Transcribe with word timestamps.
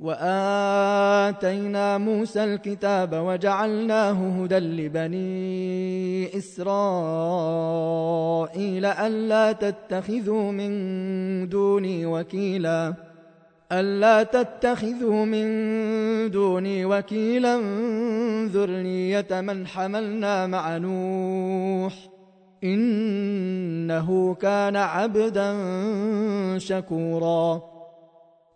وآتينا 0.00 1.98
موسى 1.98 2.44
الكتاب 2.44 3.14
وجعلناه 3.14 4.42
هدى 4.42 4.58
لبني 4.58 6.38
إسرائيل 6.38 6.84
ألا 8.84 9.52
تتخذوا 9.52 10.52
من 10.52 11.48
دوني 11.48 12.06
وكيلا 12.06 12.94
ألا 13.72 14.22
تتخذوا 14.22 15.24
من 15.24 15.46
دوني 16.30 16.84
وكيلا 16.84 17.56
ذرنية 18.46 19.26
من 19.30 19.66
حملنا 19.66 20.46
مع 20.46 20.76
نوح 20.76 21.94
إنه 22.64 24.34
كان 24.34 24.76
عبدا 24.76 25.58
شكوراً 26.58 27.75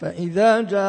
فإذا 0.00 0.60
جاء 0.60 0.80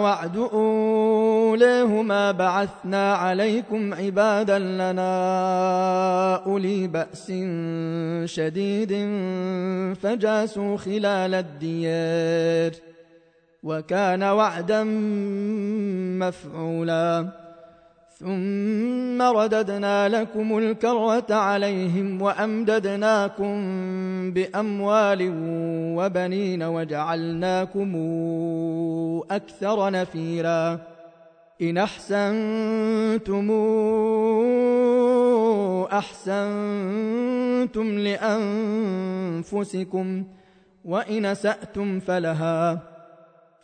وعد 0.00 0.36
أوليهما 0.36 2.32
بعثنا 2.32 3.14
عليكم 3.14 3.94
عبادا 3.94 4.58
لنا 4.58 6.34
أولي 6.46 6.86
بأس 6.86 7.32
شديد 8.24 8.92
فجاسوا 10.02 10.76
خلال 10.76 11.34
الديار 11.34 12.72
وكان 13.62 14.22
وعدا 14.22 14.84
مفعولا 16.18 17.26
ثم 18.20 19.22
رددنا 19.22 20.08
لكم 20.08 20.58
الكرة 20.58 21.34
عليهم 21.34 22.22
وأمددناكم 22.22 23.54
بأموال 24.32 25.32
وبنين 25.96 26.62
وجعلناكم 26.62 27.96
أكثر 29.30 29.90
نفيرا. 29.90 30.78
إن 31.62 31.78
أحسنتم 31.78 33.50
أحسنتم 35.92 37.98
لأنفسكم 39.38 40.24
وإن 40.84 41.34
سأتم 41.34 42.00
فلها. 42.00 42.78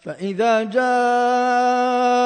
فإذا 0.01 0.63
جاء 0.63 2.26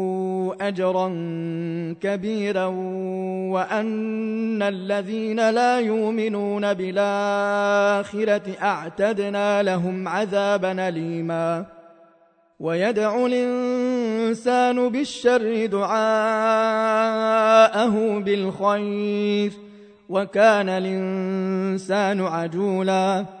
أجرا 0.61 1.07
كبيرا 2.01 2.65
وأن 3.51 4.61
الذين 4.61 5.49
لا 5.49 5.79
يؤمنون 5.79 6.73
بالآخرة 6.73 8.41
أعتدنا 8.61 9.63
لهم 9.63 10.07
عذابا 10.07 10.87
أليما. 10.87 11.65
ويدعو 12.59 13.27
الإنسان 13.27 14.89
بالشر 14.89 15.65
دعاءه 15.65 17.09
بالخير 18.19 19.51
وكان 20.09 20.69
الإنسان 20.69 22.21
عجولا. 22.21 23.40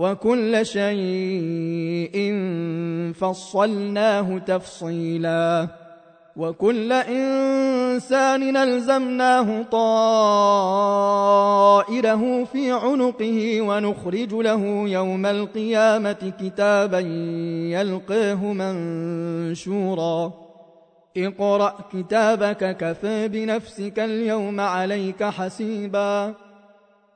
وكل 0.00 0.66
شيء 0.66 2.16
فصلناه 3.20 4.38
تفصيلا. 4.38 5.68
وكل 6.36 6.92
إنسان 6.92 8.52
نلزمناه 8.52 9.62
طائره 9.62 10.04
في 12.44 12.72
عنقه 12.72 13.60
ونخرج 13.60 14.34
له 14.34 14.62
يوم 14.88 15.26
القيامة 15.26 16.32
كتابا 16.40 16.98
يلقاه 17.78 18.52
منشورا. 18.52 20.32
اقرأ 21.16 21.74
كتابك 21.92 22.76
كفى 22.76 23.28
بنفسك 23.28 23.98
اليوم 23.98 24.60
عليك 24.60 25.24
حسيبا. 25.24 26.34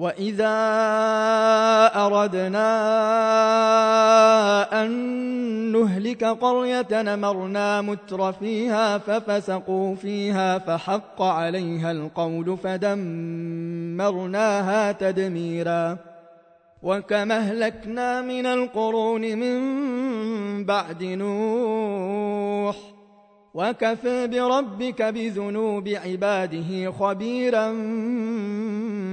وإذا 0.00 0.56
أردنا 1.96 2.70
أن 4.84 4.90
نهلك 5.72 6.24
قرية 6.24 6.86
نمرنا 6.92 7.80
متر 7.80 8.32
فيها 8.32 8.98
ففسقوا 8.98 9.94
فيها 9.94 10.58
فحق 10.58 11.22
عليها 11.22 11.90
القول 11.90 12.58
فدمرناها 12.62 12.92
تدميرا 14.92 15.98
وكما 16.82 17.36
أهلكنا 17.36 18.20
من 18.20 18.46
القرون 18.46 19.20
من 19.20 19.60
بعد 20.64 21.02
نوح 21.02 22.76
وكفى 23.54 24.26
بربك 24.26 25.02
بذنوب 25.02 25.88
عباده 25.88 26.90
خبيرا 26.90 27.70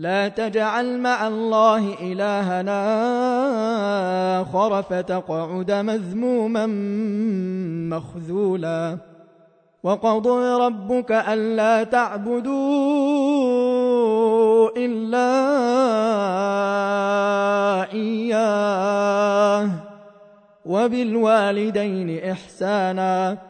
لا 0.00 0.28
تجعل 0.28 0.98
مع 0.98 1.28
الله 1.28 1.94
إلهنا 2.00 2.80
آخر 4.40 4.82
فتقعد 4.82 5.72
مذموما 5.72 6.66
مخذولا. 7.96 8.98
وقضى 9.82 10.64
ربك 10.66 11.12
ألا 11.12 11.84
تعبدوا 11.84 12.50
إلا 14.76 15.30
إياه. 17.92 19.68
وبالوالدين 20.66 22.30
إحسانا. 22.30 23.49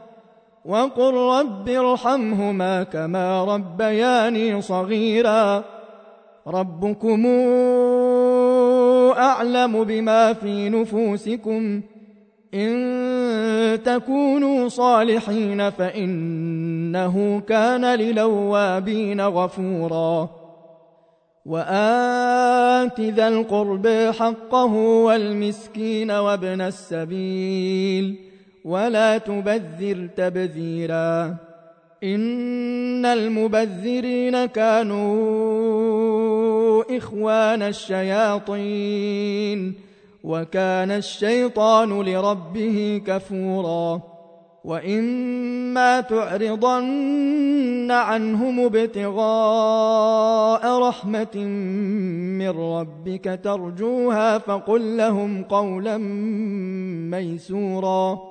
وقل 0.65 1.13
رب 1.13 1.69
ارحمهما 1.69 2.83
كما 2.83 3.43
ربياني 3.43 4.61
صغيرا 4.61 5.63
ربكم 6.47 7.25
اعلم 9.17 9.83
بما 9.83 10.33
في 10.33 10.69
نفوسكم 10.69 11.81
ان 12.53 13.83
تكونوا 13.83 14.67
صالحين 14.67 15.69
فانه 15.69 17.41
كان 17.47 17.85
للوابين 17.95 19.21
غفورا 19.21 20.29
وات 21.45 22.99
ذا 23.01 23.27
القرب 23.27 23.87
حقه 24.19 24.73
والمسكين 24.75 26.11
وابن 26.11 26.61
السبيل 26.61 28.30
ولا 28.65 29.17
تبذر 29.17 30.09
تبذيرا. 30.17 31.35
إن 32.03 33.05
المبذرين 33.05 34.45
كانوا 34.45 35.11
إخوان 36.97 37.61
الشياطين 37.61 39.73
وكان 40.23 40.91
الشيطان 40.91 42.01
لربه 42.01 43.01
كفورا. 43.07 44.01
وإما 44.63 46.01
تعرضن 46.01 47.91
عنهم 47.91 48.65
ابتغاء 48.65 50.79
رحمة 50.79 51.37
من 52.37 52.49
ربك 52.49 53.39
ترجوها 53.43 54.37
فقل 54.37 54.97
لهم 54.97 55.43
قولا 55.43 55.97
ميسورا. 57.11 58.30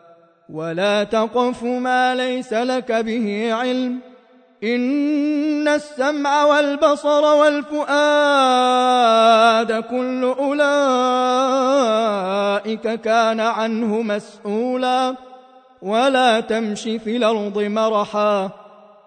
ولا 0.53 1.03
تقف 1.03 1.63
ما 1.63 2.15
ليس 2.15 2.53
لك 2.53 2.91
به 2.91 3.53
علم 3.53 3.99
إن 4.63 5.67
السمع 5.67 6.43
والبصر 6.43 7.23
والفؤاد 7.25 7.83
كل 9.83 10.23
أولئك 10.23 10.61
كان 13.01 13.39
عنه 13.39 14.01
مسؤولا 14.01 15.15
ولا 15.81 16.39
تمش 16.39 16.81
في 16.81 17.17
الأرض 17.17 17.57
مرحا 17.57 18.49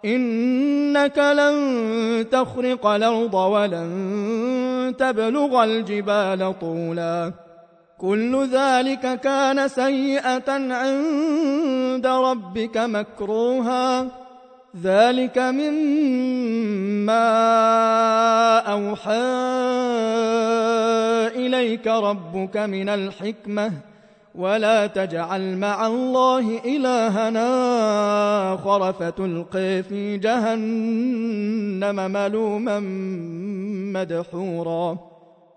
إنك 0.05 1.19
لن 1.19 2.27
تخرق 2.31 2.87
الأرض 2.87 3.35
ولن 3.35 4.95
تبلغ 4.99 5.65
الجبال 5.65 6.55
طولا 6.61 7.44
كل 7.99 8.49
ذلك 8.53 9.21
كان 9.21 9.69
سيئة 9.69 10.51
عند 10.51 12.07
ربك 12.07 12.77
مكروها. 12.77 14.07
ذلك 14.83 15.39
مما 15.39 15.79
أوحى 18.59 19.13
إليك 21.37 21.87
ربك 21.87 22.57
من 22.57 22.89
الحكمة. 22.89 23.71
ولا 24.35 24.87
تجعل 24.87 25.57
مع 25.57 25.87
الله 25.87 26.61
إلهنا 26.65 27.49
آخر 28.55 28.93
فتلقي 28.93 29.83
في 29.83 30.19
جهنم 30.19 32.11
ملوما 32.11 32.81
مدحورا. 33.95 35.14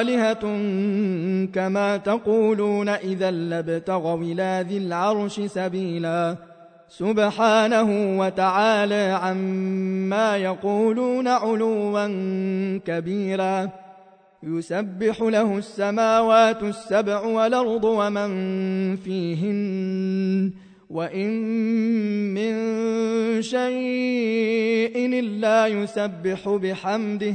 آلهة 0.00 0.42
كما 1.46 1.96
تقولون 1.96 2.88
إذا 2.88 3.30
لابتغوا 3.30 4.22
إلى 4.22 4.64
ذي 4.68 4.78
العرش 4.78 5.40
سبيلا. 5.40 6.36
سبحانه 6.88 8.18
وتعالى 8.18 9.18
عما 9.22 10.36
يقولون 10.36 11.28
علوا 11.28 12.06
كبيرا. 12.78 13.68
يسبح 14.42 15.22
له 15.22 15.58
السماوات 15.58 16.62
السبع 16.62 17.20
والأرض 17.20 17.84
ومن 17.84 18.30
فيهن. 18.96 20.50
وإن 20.90 21.30
من 22.34 22.52
شيء 23.42 24.96
إلا 24.96 25.66
يسبح 25.66 26.48
بحمده. 26.48 27.34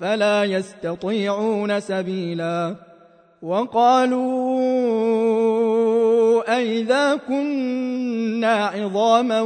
فلا 0.00 0.44
يستطيعون 0.44 1.80
سبيلا. 1.80 2.76
وقالوا 3.42 4.74
أئذا 6.56 7.16
كنا 7.16 8.54
عظاما 8.66 9.40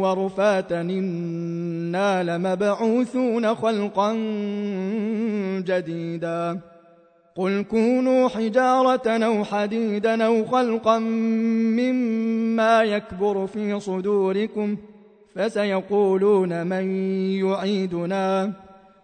ورفاتا 0.00 0.80
إنا 0.80 2.22
لمبعوثون 2.22 3.54
خلقا 3.54 4.12
جديدا. 5.58 6.60
قل 7.36 7.64
كونوا 7.70 8.28
حجارة 8.28 9.08
أو 9.08 9.44
حديدا 9.44 10.24
أو 10.26 10.44
خلقا 10.44 10.98
مما 11.78 12.82
يكبر 12.82 13.46
في 13.46 13.80
صدوركم 13.80 14.76
فسيقولون 15.34 16.66
من 16.66 16.96
يعيدنا. 17.44 18.52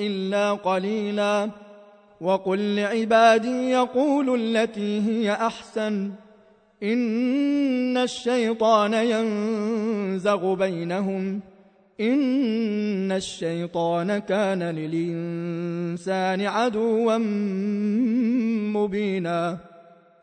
إلا 0.00 0.52
قليلا. 0.52 1.50
وقل 2.20 2.76
لعبادي 2.76 3.70
يقولوا 3.70 4.36
التي 4.36 5.00
هي 5.00 5.32
أحسن. 5.32 6.10
إن 6.82 7.96
الشيطان 7.96 8.94
ينزغ 8.94 10.54
بينهم. 10.54 11.40
إن 12.00 13.12
الشيطان 13.12 14.18
كان 14.18 14.62
للإنسان 14.62 16.40
عدوا 16.40 17.18
مبينا. 18.76 19.58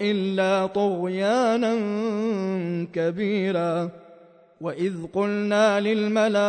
إلا 0.00 0.66
طغيانا 0.66 1.74
كبيرا. 2.92 3.90
وإذ 4.60 4.94
قلنا 5.12 5.80
للملائكة 5.80 6.40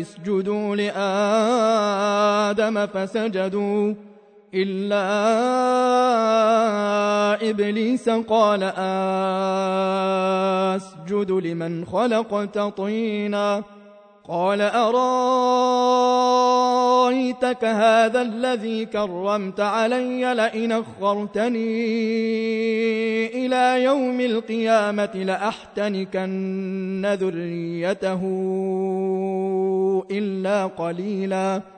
اسجدوا 0.00 0.76
لآدم 0.76 2.86
فسجدوا 2.86 3.94
إلا 4.54 5.08
إبليس 7.50 8.08
قال 8.08 8.62
أسجد 10.76 11.30
لمن 11.30 11.84
خلقت 11.84 12.58
طيناً. 12.58 13.77
قال 14.28 14.60
أرأيتك 14.60 16.04
هذا 17.64 18.22
الذي 18.22 18.86
كرمت 18.86 19.60
علي 19.60 20.34
لئن 20.34 20.72
أخرتني 20.72 21.66
إلى 23.46 23.82
يوم 23.84 24.20
القيامة 24.20 25.14
لأحتنكن 25.14 27.06
ذريته 27.20 28.22
إلا 30.10 30.66
قليلاً 30.66 31.77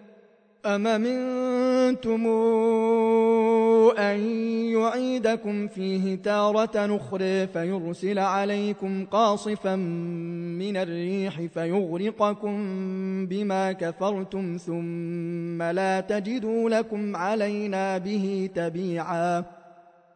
أم 0.65 0.83
منتم 0.83 2.27
أن 3.97 4.19
يعيدكم 4.71 5.67
فيه 5.67 6.15
تارة 6.15 6.85
نخرى 6.85 7.47
فيرسل 7.47 8.19
عليكم 8.19 9.05
قاصفا 9.05 9.75
من 9.75 10.77
الريح 10.77 11.41
فيغرقكم 11.41 12.55
بما 13.25 13.71
كفرتم 13.71 14.57
ثم 14.57 15.63
لا 15.63 15.99
تجدوا 15.99 16.69
لكم 16.69 17.15
علينا 17.15 17.97
به 17.97 18.49
تبيعا 18.55 19.43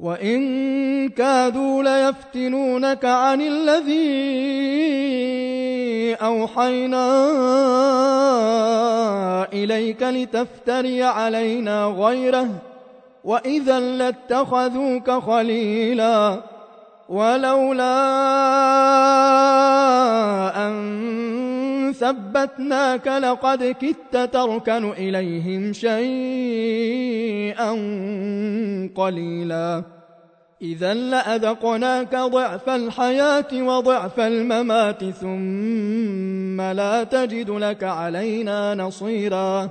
وإن 0.00 1.08
كادوا 1.08 1.82
ليفتنونك 1.82 3.04
عن 3.04 3.40
الذي 3.40 3.96
أوحينا 6.14 7.06
إليك 9.52 10.02
لتفتري 10.02 11.02
علينا 11.02 11.84
غيره 11.86 12.48
وإذا 13.24 13.80
لاتخذوك 13.80 15.10
خليلا 15.10 16.40
ولولا 17.08 17.96
أن 20.66 21.05
ثبتناك 22.00 23.06
لقد 23.06 23.64
كدت 23.80 24.32
تركن 24.32 24.90
إليهم 24.90 25.72
شيئا 25.72 27.70
قليلا. 28.94 29.82
إذا 30.62 30.94
لأذقناك 30.94 32.16
ضعف 32.16 32.68
الحياة 32.68 33.48
وضعف 33.52 34.20
الممات 34.20 35.04
ثم 35.04 36.60
لا 36.60 37.04
تجد 37.04 37.50
لك 37.50 37.84
علينا 37.84 38.74
نصيرا. 38.74 39.70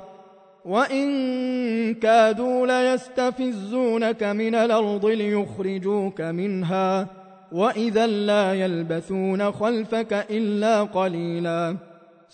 وإن 0.66 1.94
كادوا 1.94 2.68
ليستفزونك 2.68 4.24
من 4.24 4.56
الأرض 4.56 5.06
ليخرجوك 5.06 6.22
منها. 6.22 7.08
وإذا 7.52 8.08
لا 8.08 8.54
يلبثون 8.54 9.52
خلفك 9.52 10.26
إلا 10.30 10.84
قليلا. 10.84 11.95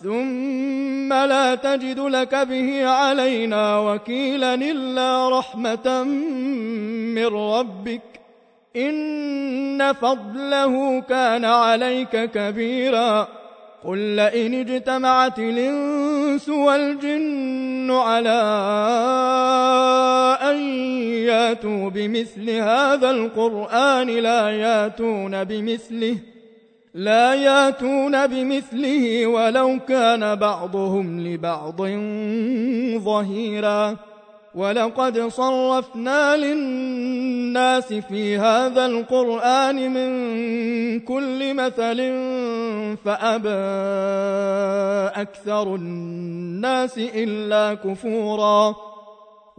ثم 0.00 1.12
لا 1.12 1.54
تجد 1.54 2.00
لك 2.00 2.34
به 2.34 2.86
علينا 2.88 3.78
وكيلا 3.78 4.54
إلا 4.54 5.38
رحمة 5.38 6.02
من 7.14 7.26
ربك 7.26 8.02
إن 8.76 9.92
فضله 9.92 11.00
كان 11.00 11.44
عليك 11.44 12.30
كبيرا 12.30 13.28
قل 13.84 13.98
لئن 13.98 14.54
اجتمعت 14.54 15.38
الإنس 15.38 16.48
والجن 16.48 17.90
على 17.90 18.42
أن 20.42 20.58
ياتوا 21.26 21.90
بمثل 21.90 22.50
هذا 22.50 23.10
القرآن 23.10 24.08
لا 24.08 24.50
ياتون 24.50 25.44
بمثله 25.44 26.16
لا 26.94 27.34
ياتون 27.34 28.26
بمثله 28.26 29.26
ولو 29.26 29.78
كان 29.88 30.34
بعضهم 30.34 31.20
لبعض 31.20 31.82
ظهيرا. 33.04 33.96
ولقد 34.54 35.28
صرفنا 35.28 36.36
للناس 36.36 37.92
في 37.92 38.38
هذا 38.38 38.86
القرآن 38.86 39.90
من 39.90 40.10
كل 41.00 41.54
مثل 41.54 41.98
فأبى 43.04 43.48
أكثر 45.20 45.74
الناس 45.74 46.98
إلا 46.98 47.74
كفوراً. 47.74 48.91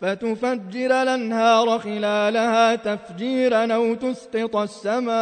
فتفجر 0.00 1.02
الأنهار 1.02 1.78
خلالها 1.78 2.74
تفجيرا 2.74 3.74
أو 3.74 3.94
تسقط 3.94 4.56
السماء 4.56 5.14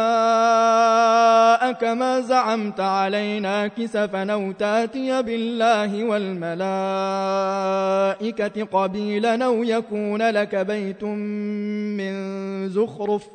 كما 1.71 2.19
زعمت 2.19 2.79
علينا 2.79 3.67
كسفا 3.67 4.31
أو 4.33 4.51
تأتي 4.51 5.21
بالله 5.21 6.03
والملائكة 6.03 6.63
قبيلا 8.63 9.45
أو 9.45 9.63
يكون 9.63 10.21
لك 10.21 10.55
بيت 10.55 11.03
من 11.03 12.13
زخرف 12.69 13.23
ۖ 13.23 13.27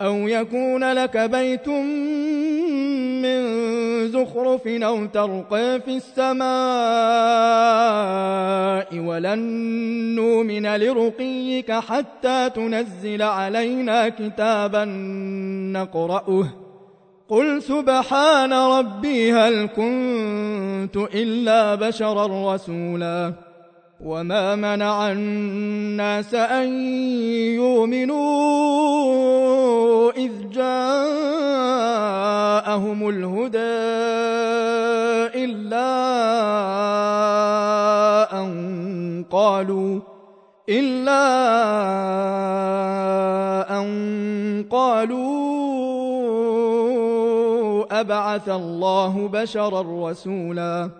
أو 0.00 0.28
يكون 0.28 0.92
لك 0.92 1.16
بيت 1.16 1.68
من 1.68 2.99
زخرف 4.06 4.66
أو 4.66 5.06
ترقى 5.06 5.80
في 5.80 5.96
السماء 5.96 6.40
ولن 8.98 9.38
نؤمن 10.14 10.76
لرقيك 10.76 11.72
حتى 11.72 12.50
تنزل 12.50 13.22
علينا 13.22 14.08
كتابا 14.08 14.84
نقرأه. 15.74 16.46
قل 17.28 17.62
سبحان 17.62 18.52
ربي 18.52 19.32
هل 19.32 19.66
كنت 19.66 20.96
إلا 21.14 21.74
بشرا 21.74 22.54
رسولا. 22.54 23.32
وما 24.04 24.56
منع 24.56 25.12
الناس 25.12 26.34
أن 26.34 26.68
يؤمنوا 27.54 28.20
إذ 30.12 30.30
جاءهم 30.52 31.19
الهدى 33.10 33.80
إلا 35.44 35.90
أن 38.40 38.50
قالوا 39.30 40.00
إلا 40.68 41.22
أن 43.78 43.86
قالوا 44.70 45.30
أبعث 48.00 48.48
الله 48.48 49.28
بشرا 49.28 50.10
رسولا. 50.10 50.99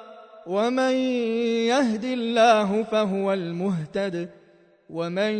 ومن 0.47 0.93
يهد 1.67 2.03
الله 2.03 2.83
فهو 2.83 3.33
المهتد 3.33 4.29
ومن 4.89 5.33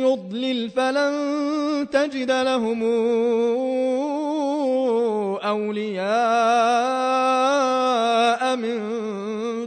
يضلل 0.00 0.70
فلن 0.70 1.86
تجد 1.92 2.30
لهم 2.30 2.82
أولياء 5.42 6.12
من 8.56 8.78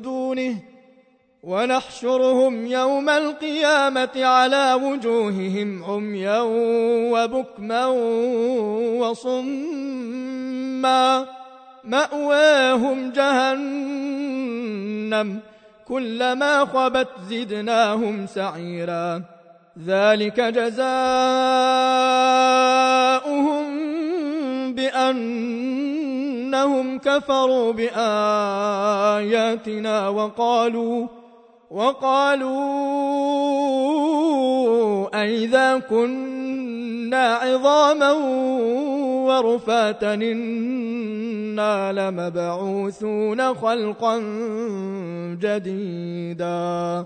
دونه. 0.01 0.55
ونحشرهم 1.43 2.65
يوم 2.65 3.09
القيامة 3.09 4.09
على 4.15 4.73
وجوههم 4.73 5.83
عميا 5.83 6.41
وبكما 7.11 7.85
وصما. 8.99 10.15
مأواهم 11.85 13.11
جهنم 13.11 14.39
كلما 15.87 16.65
خبت 16.65 17.07
زدناهم 17.29 18.27
سعيرا. 18.27 19.21
ذلك 19.85 20.39
جزاؤهم 20.39 20.85
بأنهم 24.73 25.79
كفروا 26.99 27.73
بآياتنا 27.73 28.07
وقالوا 30.09 31.07
وقالوا 31.71 32.55
أئذا 35.23 35.77
كنا 35.77 37.33
عظاما 37.35 38.11
ورفاتا 39.27 40.13
إنا 40.13 41.93
لمبعوثون 41.93 43.53
خلقا 43.53 44.17
جديدا 45.41 47.05